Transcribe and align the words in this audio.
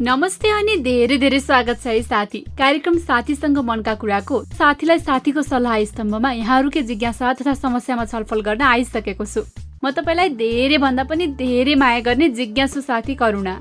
नमस्ते 0.00 0.48
अनि 0.48 0.76
धेरै 0.82 1.16
धेरै 1.18 1.38
स्वागत 1.40 1.80
छ 1.82 1.86
है 1.86 2.02
साथी। 2.02 2.38
कार्यक्रम 2.58 2.96
साथीसँग 2.98 3.58
मनका 3.60 3.94
कुराको 3.94 4.36
साथीलाई 4.58 4.98
साथीको 4.98 5.42
सल्लाह 5.42 5.84
स्तम्भमा 5.84 6.30
यहाँहरूकै 6.32 6.82
जिज्ञासा 6.82 7.32
तथा 7.32 7.54
समस्यामा 7.54 8.04
छलफल 8.04 8.40
गर्न 8.40 8.62
आइसकेको 8.62 9.24
छु। 9.24 9.42
म 9.84 9.90
तपाईँलाई 9.92 10.28
धेरै 10.40 10.78
भन्दा 10.80 11.04
पनि 11.04 11.26
धेरै 11.36 11.74
माया 11.76 12.00
गर्ने 12.08 12.28
जिज्ञासु 12.32 12.80
साथी 12.80 13.14
करुणा। 13.14 13.54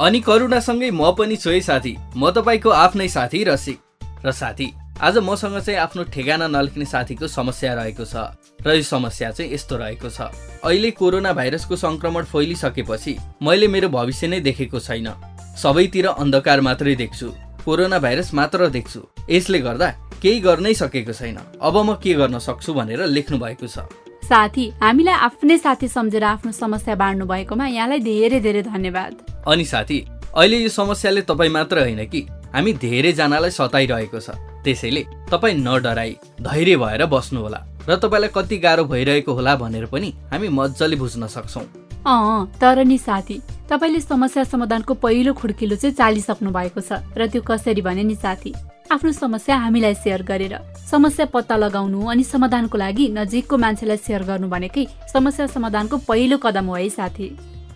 अनि 0.00 0.20
करुणासँगै 0.20 0.90
म 0.90 1.12
पनि 1.12 1.36
छु 1.36 1.50
है 1.50 1.60
साथी। 1.60 1.92
म 2.16 2.30
तपाईँको 2.32 2.70
आफ्नै 2.70 3.08
साथी 3.08 3.44
रसिक। 3.44 3.78
र 4.24 4.32
साथी 4.32 4.72
आज 5.04 5.18
मसँग 5.20 5.58
चाहिँ 5.60 5.78
आफ्नो 5.84 6.02
ठेगाना 6.08 6.48
नलेख्ने 6.48 6.84
साथीको 6.88 7.28
समस्या 7.28 7.74
रहेको 7.74 8.04
छ। 8.08 8.32
र 8.64 8.80
यो 8.80 8.82
समस्या 8.88 9.30
चाहिँ 9.36 9.52
यस्तो 9.52 9.76
रहेको 9.76 10.08
छ। 10.08 10.32
अहिले 10.64 10.90
कोरोना 10.96 11.32
भाइरसको 11.36 11.76
सङ्क्रमण 11.76 12.24
फैलिसकेपछि 12.32 13.16
मैले 13.44 13.68
मेरो 13.68 13.88
भविष्य 13.92 14.26
नै 14.32 14.40
देखेको 14.40 14.80
छैन। 14.80 15.12
सबैतिर 15.56 16.06
अन्धकार 16.06 16.60
मात्रै 16.60 16.94
देख्छु 16.96 17.28
कोरोना 17.64 17.98
भाइरस 17.98 18.32
मात्र 18.34 18.68
देख्छु। 18.68 19.00
यसले 19.30 19.58
गर्दा 19.60 19.88
केही 20.22 20.40
गर्नै 20.40 20.74
सकेको 20.74 21.12
छैन। 21.12 21.38
अब 21.60 21.76
म 21.78 21.94
के 21.96 22.14
गर्न 22.14 22.38
सक्छु 22.38 22.74
भनेर 22.74 23.06
लेख्नु 23.06 23.38
भएको 23.38 23.66
छ। 23.66 23.86
साथी 24.24 24.64
हामीलाई 24.82 25.14
आफ्नै 25.26 25.56
साथी 25.58 25.88
सम्झेर 25.88 26.24
आफ्नो 26.24 26.52
समस्या 26.52 26.94
बाँड्नु 26.96 27.24
भएकोमा 27.26 27.66
यहाँलाई 27.68 28.00
धेरै 28.00 28.40
धेरै 28.40 28.62
धन्यवाद। 28.62 29.12
अनि 29.48 29.64
साथी 29.64 29.98
अहिले 30.36 30.58
यो 30.58 30.68
समस्याले 30.70 31.22
तपाईँ 31.22 31.52
मात्र 31.52 31.78
होइन 31.80 32.04
कि 32.08 32.20
हामी 32.54 32.72
धेरैजनालाई 32.84 33.50
सताइरहेको 33.50 34.20
छ। 34.20 34.36
त्यसैले 34.64 35.02
तपाईँ 35.30 35.56
नडराई 35.60 36.12
धैर्य 36.40 36.76
भएर 36.76 37.04
बस्नुहोला 37.06 37.60
र 37.88 37.96
तपाईँलाई 37.96 38.30
कति 38.34 38.56
गाह्रो 38.58 38.84
भइरहेको 38.84 39.32
होला 39.32 39.56
भनेर 39.56 39.86
पनि 39.86 40.08
हामी 40.32 40.48
मजाले 40.48 40.96
बुझ्न 40.96 41.26
सक्छौँ। 41.28 41.64
अँ 42.04 42.46
तर 42.60 42.84
नि 42.84 42.98
साथी 42.98 43.40
तपाईँले 43.64 44.00
समस्या 44.00 44.44
समाधानको 44.44 44.94
पहिलो 44.94 45.32
खुड्किलो 45.32 45.76
चाहिँ 45.76 45.94
चालिसक्नु 45.96 46.50
भएको 46.52 46.80
छ 46.80 47.00
र 47.16 47.26
त्यो 47.32 47.42
कसरी 47.42 47.82
भने 47.82 48.02
नि 48.04 48.14
साथी? 48.14 48.52
आफ्नो 48.92 49.12
समस्या 49.12 49.56
हामीलाई 49.56 49.94
सेयर 49.94 50.22
गरेर 50.22 50.54
समस्या 50.90 51.26
पत्ता 51.32 51.56
लगाउनु 51.56 52.00
अनि 52.12 52.24
समाधानको 52.24 52.78
लागि 52.78 53.08
नजिकको 53.16 53.56
मान्छेलाई 53.56 53.96
सेयर 53.96 54.22
गर्नु 54.28 54.48
भनेकै 54.48 54.84
समस्या 55.12 55.46
समाधानको 55.48 55.96
पहिलो 56.04 56.36
कदम 56.44 56.66
हो 56.68 56.74
है 56.76 56.88
साथी। 56.90 57.28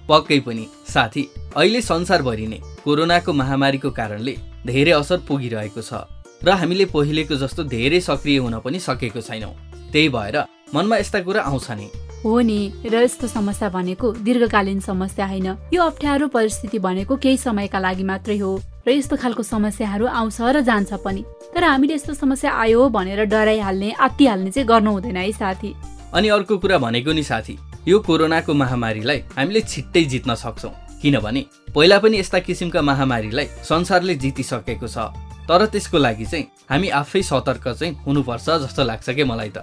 पक्कै 0.09 0.39
पनि। 0.45 0.65
साथी 0.93 1.23
अहिले 1.57 1.81
संसारभरि 1.81 2.47
नै 2.47 2.61
कोरोनाको 2.85 3.33
महामारीको 3.33 3.91
कारणले 3.91 4.35
धेरै 4.69 4.93
असर 4.93 5.25
पुगिरहेको 5.25 5.81
छ 5.81 6.05
र 6.45 6.49
हामीले 6.53 6.85
पहिलेको 6.93 7.35
जस्तो 7.35 7.65
धेरै 7.65 8.01
सक्रिय 8.05 8.39
हुन 8.45 8.61
पनि 8.61 8.79
सकेको 8.79 9.21
छैनौँ। 9.25 9.57
त्यही 9.93 10.09
भएर 10.13 10.37
मनमा 10.75 10.97
यस्ता 11.01 11.21
कुरा 11.25 11.43
आउँछ 11.49 11.71
नि। 11.81 11.89
हो 12.25 12.41
नि 12.41 12.73
र 12.85 13.03
यस्तो 13.03 13.27
समस्या 13.27 13.69
भनेको 13.69 14.13
दीर्घकालीन 14.27 14.81
समस्या 14.81 15.27
होइन। 15.27 15.47
यो 15.73 15.83
अप्ठ्यारो 15.83 16.27
परिस्थिति 16.29 16.79
भनेको 16.79 17.17
केही 17.17 17.37
समयका 17.37 17.79
लागि 17.79 18.05
मात्रै 18.05 18.39
हो। 18.39 18.51
र 18.87 18.91
यस्तो 18.91 19.17
खालको 19.17 19.43
समस्याहरू 19.43 20.07
आउँछ 20.07 20.41
र 20.41 20.61
जान्छ 20.61 20.93
पनि। 21.05 21.23
तर 21.55 21.65
हामीले 21.65 21.95
यस्तो 21.95 22.15
समस्या 22.15 22.51
आयो 22.53 22.89
भनेर 22.89 23.25
डराइहाल्ने 23.25 23.91
आत्तिहाल्ने 23.93 24.51
चाहिँ 24.51 24.69
गर्नु 24.69 24.91
हुँदैन 24.91 25.17
है 25.17 25.31
साथी। 25.33 25.75
अनि 26.15 26.29
अर्को 26.29 26.59
कुरा 26.59 26.79
भनेको 26.79 27.13
नि 27.13 27.23
साथी 27.23 27.59
यो 27.89 27.99
कोरोनाको 28.01 28.55
महामारीलाई 28.55 29.19
हामीले 29.37 29.61
छिट्टै 29.61 30.05
जित्न 30.05 30.35
सक्छौँ। 30.35 31.01
किनभने 31.03 31.45
पहिला 31.75 31.99
पनि 31.99 32.19
यस्ता 32.19 32.39
किसिमका 32.39 32.83
महामारीलाई 32.83 33.47
संसारले 33.63 34.15
जितिसकेको 34.15 34.89
छ। 34.89 34.99
तर 35.47 35.67
त्यसको 35.67 35.99
लागि 35.99 36.27
चाहिँ 36.27 36.47
हामी 36.69 36.89
आफै 36.93 37.23
सतर्क 37.23 37.69
चाहिँ 37.69 37.95
हुनुपर्छ 38.05 38.47
जस्तो 38.67 38.85
लाग्छ 38.85 39.11
कि 39.11 39.25
मलाई 39.25 39.51
त। 39.55 39.59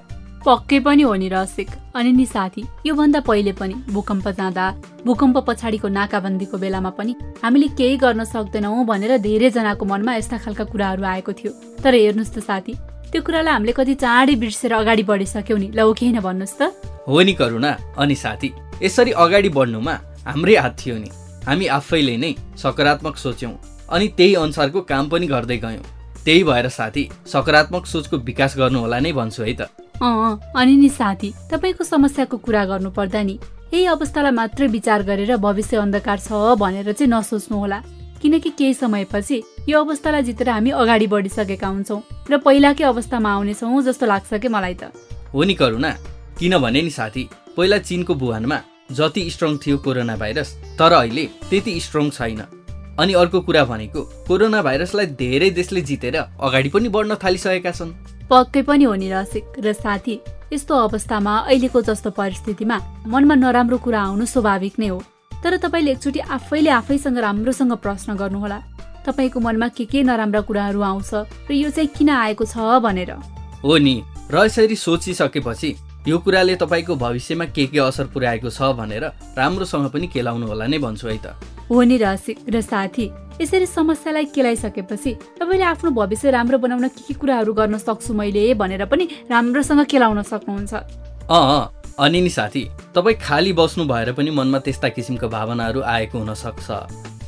पक्कै 0.46 0.80
पनि 0.86 1.02
हो 1.02 1.14
नि 1.18 1.28
रसिक। 1.30 1.70
अनि 1.98 2.12
नि 2.14 2.26
साथी 2.26 2.64
योभन्दा 2.86 3.20
पहिले 3.26 3.52
पनि 3.58 3.74
भूकम्प 3.90 4.28
जाँदा 4.30 4.66
भूकम्प 5.06 5.38
पछाडिको 5.48 5.88
नाकाबन्दीको 5.90 6.58
बेलामा 6.58 6.90
पनि 6.94 7.16
हामीले 7.44 7.68
केही 7.74 7.98
गर्न 7.98 8.24
सक्दैनौँ 8.24 8.86
भनेर 8.86 9.18
धेरैजनाको 9.26 9.86
मनमा 9.86 10.16
यस्ता 10.16 10.38
खालका 10.46 10.64
कुराहरू 10.70 11.04
आएको 11.04 11.34
थियो। 11.34 11.52
तर 11.82 11.94
हेर्नुहोस् 11.96 12.34
त 12.36 12.46
साथी 12.46 12.74
त्यो 13.10 13.22
कुरालाई 13.26 13.54
हामीले 13.54 13.74
कति 13.74 13.94
चाँडै 13.98 14.36
बिर्सेर 14.38 14.74
अगाडि 14.74 15.04
बढिसक्यौँ 15.10 15.60
नि। 15.60 15.68
ल 15.74 15.82
केही 15.98 16.12
न 16.14 16.22
भन्नुहोस् 16.22 16.58
त। 16.62 16.62
हो 17.10 17.22
नि 17.26 17.34
करुणा। 17.34 17.72
अनि 17.98 18.16
साथी 18.16 18.50
यसरी 18.86 19.12
अगाडि 19.18 19.50
बढ्नुमा 19.50 19.96
हाम्रै 20.30 20.56
हात 20.62 20.74
थियो 20.78 20.98
नि। 21.02 21.10
हामी 21.50 21.66
आफैले 21.74 22.16
नै 22.22 22.34
सकारात्मक 22.54 23.18
सोच्यौँ। 23.18 23.54
अनि 23.90 24.08
त्यही 24.14 24.34
अनुसारको 24.46 24.82
काम 24.86 25.10
पनि 25.10 25.26
गर्दै 25.26 25.58
गयौँ। 25.58 25.86
त्यही 26.22 26.44
भएर 26.44 26.70
साथी 26.70 27.04
सकारात्मक 27.34 27.86
सोचको 27.86 28.18
विकास 28.30 28.58
गर्नु 28.58 28.80
होला 28.86 29.00
नै 29.00 29.12
भन्छु 29.14 29.42
है 29.42 29.54
त। 29.54 29.62
अँ 30.02 30.40
अनि 30.56 30.76
नि 30.76 30.90
साथी 30.90 31.34
तपाईँको 31.52 31.84
समस्याको 31.84 32.38
कुरा 32.38 32.64
गर्नु 32.66 32.90
पर्दा 32.92 33.22
नि। 33.24 33.40
यही 33.74 33.86
अवस्थालाई 33.86 34.32
मात्रै 34.32 34.68
विचार 34.68 35.04
गरेर 35.04 35.36
भविष्य 35.38 35.78
अन्धकार 35.78 36.20
छ 36.20 36.32
भनेर 36.60 36.92
चाहिँ 36.92 37.12
नसोच्नु 37.12 37.58
होला। 37.58 37.82
किनकि 38.22 38.50
केही 38.50 38.74
समयपछि 38.74 39.42
यो 39.70 39.80
अवस्थालाई 39.80 40.24
जितेर 40.24 40.50
हामी 40.50 40.70
अगाडि 40.72 41.08
बढिसकेका 41.08 41.68
हुन्छौँ 41.68 42.02
र 42.32 42.38
पहिलाकै 42.38 42.84
अवस्थामा 42.84 43.30
आउनेछौँ 43.34 43.82
जस्तो 43.84 44.06
लाग्छ 44.06 44.34
कि 44.34 44.48
मलाई 44.48 44.74
त? 44.74 44.92
हो 45.34 45.44
नि 45.44 45.54
करुणा 45.54 45.92
किनभने 46.40 46.82
नि 46.82 46.90
साथी 46.90 47.24
पहिला 47.58 47.78
चिनको 47.78 48.14
बुहानमा 48.16 48.60
जति 48.92 49.30
स्ट्रङ 49.30 49.58
थियो 49.58 49.78
कोरोना 49.78 50.16
भाइरस 50.16 50.50
तर 50.80 50.92
अहिले 50.94 51.26
त्यति 51.50 51.80
स्ट्रङ 51.80 52.10
छैन। 52.10 52.42
अनि 53.00 53.14
अर्को 53.14 53.42
कुरा 53.42 53.64
भनेको 53.66 54.02
कोरोना 54.28 54.62
भाइरसलाई 54.62 55.06
धेरै 55.20 55.50
देशले 55.52 55.82
जितेर 55.82 56.16
अगाडि 56.16 56.70
पनि 56.70 56.90
बढ्न 56.90 57.16
थालिसकेका 57.24 57.72
छन्। 57.72 57.92
पक्कै 58.30 58.62
पनि 58.68 58.84
हो 58.84 58.94
नि 58.96 59.10
रसिक 59.12 59.60
र 59.60 59.74
साथी 59.74 60.20
यस्तो 60.54 60.76
अवस्थामा 60.76 61.34
अहिलेको 61.46 61.82
जस्तो 61.82 62.10
परिस्थितिमा 62.12 62.78
मनमा 63.08 63.36
नराम्रो 63.36 63.78
कुरा 63.78 64.02
आउनु 64.02 64.26
स्वाभाविक 64.26 64.80
नै 64.80 64.88
हो। 64.88 65.00
तर 65.44 65.58
तपाईँले 65.58 65.92
एकचोटि 65.92 66.20
आफैले 66.20 66.70
आफैसँग 66.70 67.18
राम्रोसँग 67.18 67.74
प्रश्न 67.78 68.16
गर्नुहोला। 68.18 68.58
तपाईँको 69.06 69.40
मनमा 69.40 69.68
के 69.78 69.86
के 69.86 70.04
नराम्रा 70.04 70.42
कुराहरू 70.42 70.82
आउँछ 70.82 71.12
र 71.50 71.54
यो 71.54 71.70
चाहिँ 71.70 71.90
किन 71.94 72.10
आएको 72.10 72.46
छ 72.46 72.82
भनेर। 72.82 73.12
हो 73.62 73.78
नि 73.78 74.02
र 74.32 74.46
यसरी 74.46 74.76
सोचिसकेपछि 74.76 75.76
यो 76.08 76.18
कुराले 76.18 76.56
तपाईँको 76.56 76.96
भविष्यमा 76.96 77.46
के 77.54 77.66
के 77.70 77.80
असर 77.80 78.06
पुर्याएको 78.10 78.50
छ 78.50 78.74
भनेर 78.74 79.06
राम्रोसँग 79.38 79.90
पनि 79.94 80.08
केलाउनु 80.10 80.48
होला 80.48 80.66
नै 80.66 80.78
भन्छु 80.82 81.08
है 81.08 81.18
त। 81.18 81.38
हो 81.70 81.82
नि 81.82 81.98
रसिक 81.98 82.38
र 82.50 82.62
साथी 82.62 83.06
यसरी 83.42 83.66
समस्यालाई 83.66 84.26
केलाइसकेपछि 84.36 85.14
तपाईँले 85.40 85.66
आफ्नो 85.66 85.92
भविष्य 85.92 86.32
राम्रो 86.32 86.58
बनाउन 86.58 86.88
के 86.88 87.02
के 87.08 87.14
कुराहरू 87.14 87.54
गर्न 87.54 87.78
सक्छु 87.78 88.14
मैले 88.14 88.54
भनेर 88.54 88.86
पनि 88.86 89.08
राम्रोसँग 89.32 89.86
केलाउन 89.86 90.22
सक्नुहुन्छ। 90.22 90.74
अँ 90.74 91.72
अनि 92.00 92.22
नि 92.22 92.30
साथी 92.30 92.64
तपाईँ 92.96 93.18
खाली 93.20 93.54
बस्नु 93.54 93.86
भएर 93.86 94.12
पनि 94.14 94.32
मनमा 94.32 94.60
त्यस्ता 94.60 94.90
किसिमको 94.90 95.28
भावनाहरू 95.28 95.82
आएको 95.82 96.20
हुनसक्छ 96.20 96.68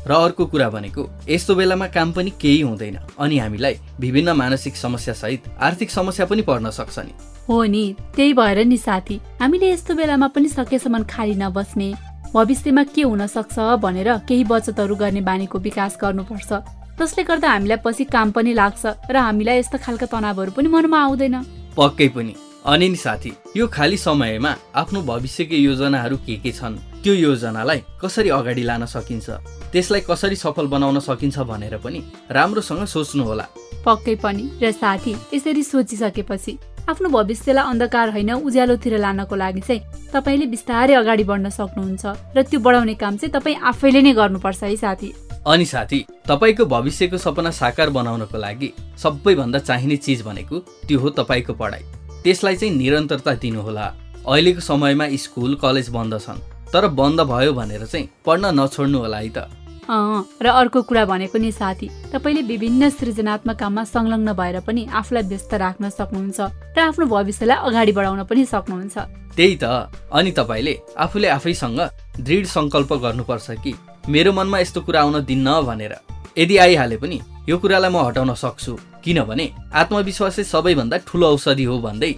र 0.08 0.12
अर्को 0.12 0.46
कुरा 0.46 0.70
भनेको 0.70 1.04
यस्तो 1.30 1.56
बेलामा 1.56 1.88
काम 1.92 2.12
पनि 2.12 2.32
केही 2.42 2.62
हुँदैन 2.62 2.98
अनि 3.20 3.38
हामीलाई 3.38 3.76
विभिन्न 4.00 4.32
मानसिक 4.32 4.76
समस्या 4.76 5.14
सहित 5.14 5.44
आर्थिक 5.60 5.92
समस्या 5.92 6.26
पनि 6.26 6.42
पर्न 6.42 6.70
सक्छ 6.70 7.00
नि। 7.00 7.14
हो 7.50 7.64
नि 7.64 7.96
त्यही 8.16 8.34
भएर 8.34 8.60
नि 8.66 8.78
साथी 8.78 9.20
हामीले 9.42 9.72
यस्तो 9.72 9.96
बेलामा 9.96 10.28
पनि 10.28 10.50
सकेसम्म 10.50 11.04
खाली 11.04 11.36
नबस्ने। 11.36 11.94
भविष्यमा 12.34 12.84
के 12.84 13.02
हुन 13.02 13.26
सक्छ 13.28 13.60
भनेर 13.82 14.10
केही 14.28 14.44
बचतहरू 14.44 14.96
गर्ने 14.96 15.22
बानीको 15.22 15.60
विकास 15.60 15.98
गर्नुपर्छ। 16.02 16.52
जसले 17.00 17.24
गर्दा 17.24 17.50
हामीलाई 17.50 17.78
पछि 17.86 18.04
काम 18.06 18.32
पनि 18.32 18.54
लाग्छ 18.54 18.86
र 19.12 19.16
हामीलाई 19.18 19.58
यस्ता 19.58 19.78
खालका 19.78 20.06
तनावहरू 20.06 20.52
पनि 20.52 20.68
मनमा 20.70 21.00
आउँदैन। 21.02 21.36
पक्कै 21.78 22.08
पनि। 22.16 22.34
अनि 22.66 22.90
नि 22.90 22.96
साथी 22.96 23.32
यो 23.56 23.68
खाली 23.68 23.98
समयमा 23.98 24.52
आफ्नो 24.76 25.02
भविष्यको 25.02 25.56
योजनाहरू 25.56 26.18
के 26.26 26.36
के 26.44 26.52
छन्? 26.52 26.76
त्यो 27.04 27.14
योजनालाई 27.14 27.80
कसरी 28.02 28.30
अगाडि 28.30 28.64
लान 28.64 28.86
सकिन्छ? 28.86 29.28
त्यसलाई 29.72 30.02
कसरी 30.10 30.36
सफल 30.36 30.68
बनाउन 30.68 31.00
सकिन्छ 31.00 31.38
भनेर 31.48 31.78
पनि 31.80 32.00
राम्रोसँग 32.32 32.86
सोच्नु 32.86 33.24
होला 33.24 33.46
पक्कै 33.86 34.16
पनि। 34.20 34.44
र 34.62 34.72
साथी 34.72 35.16
यसरी 35.34 35.64
सोचिसकेपछि 35.64 36.58
आफ्नो 36.90 37.10
भविष्यलाई 37.10 37.66
अन्धकार 37.68 38.10
होइन 38.10 38.32
उज्यालोतिर 38.34 38.98
लानको 38.98 39.36
लागि 39.36 39.62
चाहिँ 39.62 39.82
तपाईँले 40.14 40.46
बिस्तारै 40.48 40.94
अगाडि 40.96 41.24
बढ्न 41.24 41.50
सक्नुहुन्छ 41.52 42.06
र 42.32 42.42
त्यो 42.48 42.60
बढाउने 42.64 42.94
काम 42.96 43.18
चाहिँ 43.18 43.32
तपाईँ 43.32 43.56
आफैले 43.60 44.02
नै 44.02 44.14
गर्नुपर्छ 44.16 44.64
है 44.64 44.76
साथी। 44.76 45.10
अनि 45.44 45.66
साथी 45.66 46.00
तपाईँको 46.24 46.66
भविष्यको 46.66 47.18
सपना 47.20 47.52
साकार 47.52 47.90
बनाउनको 47.92 48.38
लागि 48.38 48.72
सबैभन्दा 49.04 49.60
चाहिने 49.60 49.98
चिज 50.00 50.22
भनेको 50.24 50.60
त्यो 50.88 51.00
हो 51.00 51.10
तपाईँको 51.20 51.54
पढाइ। 51.60 51.84
त्यसलाई 52.24 52.56
चाहिँ 52.56 52.76
निरन्तरता 52.76 53.34
दिनुहोला। 53.36 53.86
अहिलेको 54.24 54.62
समयमा 54.64 55.08
स्कुल 55.20 55.56
कलेज 55.60 55.90
बन्द 55.92 56.20
छन् 56.24 56.40
तर 56.72 56.88
बन्द 56.96 57.20
भयो 57.28 57.54
भनेर 57.54 57.86
चाहिँ 57.86 58.10
पढ्न 58.26 58.56
नछोड्नु 58.60 58.98
होला 58.98 59.18
है 59.18 59.30
त। 59.30 59.52
र 59.90 60.48
अर्को 60.48 60.82
कुरा 60.84 61.04
भनेको 61.06 61.38
नि 61.38 61.52
साथी 61.52 61.88
तपाईँले 62.14 62.42
विभिन्न 62.42 62.90
सृजनात्मक 62.90 63.56
काममा 63.56 63.84
संलग्न 63.84 64.34
भएर 64.34 64.60
पनि 64.68 64.88
आफूलाई 64.92 65.24
व्यस्त 65.24 65.54
राख्न 65.54 65.90
सक्नुहुन्छ 65.90 66.40
र 66.76 66.80
आफ्नो 66.80 67.06
भविष्यलाई 67.06 67.58
अगाडि 67.68 67.92
बढाउन 67.92 68.24
पनि 68.24 68.46
सक्नुहुन्छ। 68.46 68.98
त्यही 69.38 69.56
त। 69.64 69.66
अनि 70.12 70.32
तपाईँले 70.32 70.74
आफूले 70.98 71.28
आफैसँग 71.30 71.80
दृढ 72.20 72.46
सङ्कल्प 72.46 72.94
गर्नुपर्छ 72.94 73.48
कि 73.64 73.74
मेरो 74.10 74.32
मनमा 74.34 74.60
यस्तो 74.60 74.82
कुरा 74.82 75.02
आउन 75.02 75.16
दिन्न 75.24 75.48
भनेर। 75.64 75.94
यदि 76.38 76.58
आइहाले 76.58 76.98
पनि 76.98 77.20
यो 77.50 77.58
कुरालाई 77.58 77.92
म 77.92 77.98
हटाउन 78.08 78.34
सक्छु 78.34 78.74
किनभने 79.04 79.46
आत्मविश्वासै 79.74 80.44
सबैभन्दा 80.44 80.98
ठुलो 81.08 81.28
औषधि 81.34 81.64
हो 81.64 81.76
भन्दै 81.80 82.14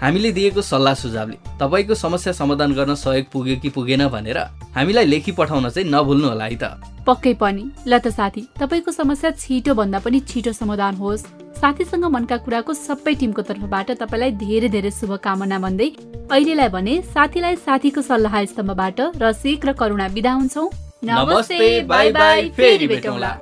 हामीले 0.00 0.30
दिएको 0.32 0.62
सल्लाह 0.62 0.94
सुझावले 0.94 1.36
तपाईँको 1.58 1.94
समस्या 1.94 2.32
समाधान 2.32 2.72
गर्न 2.72 2.94
सहयोग 2.94 3.26
पुग्यो 3.32 3.56
कि 3.58 3.68
पुगेन 3.74 4.06
भनेर 4.08 4.38
हामीलाई 4.74 5.04
लेखी 5.04 5.32
पठाउन 5.34 5.68
चाहिँ 5.68 5.90
नभुल्नु 5.90 6.28
होला 6.28 6.44
है 6.44 6.54
त। 6.54 6.78
पक्कै 7.02 7.34
पनि। 7.34 7.64
ल 7.82 7.98
त 7.98 8.14
साथी 8.14 8.42
तपाईँको 8.62 8.92
समस्या 8.94 9.30
छिटो 9.34 9.74
भन्दा 9.74 9.98
पनि 9.98 10.20
छिटो 10.22 10.52
समाधान 10.54 10.94
होस्। 11.02 11.26
साथीसँग 11.58 12.04
मनका 12.14 12.36
कुराको 12.46 12.74
सबै 12.78 13.14
टिमको 13.18 13.42
तर्फबाट 13.42 13.90
तपाईँलाई 13.98 14.30
धेरै 14.38 14.68
धेरै 14.70 14.90
शुभकामना 14.94 15.58
भन्दै 15.58 15.88
अहिलेलाई 16.30 16.68
भने 16.70 16.94
साथीलाई 17.10 17.56
साथीको 17.66 18.02
सल्लाह 18.06 18.44
स्तम्भबाट 18.54 19.18
रसिक 19.18 19.66
र 19.66 19.72
करुणा 19.74 20.06
विदा 20.14 20.32
हुन्छौ। 20.38 20.62
नमस्ते 21.10 21.82
बाई 21.90 22.12
बाई 22.14 22.48
फेरि 22.54 22.86
भेटौँला। 22.86 23.32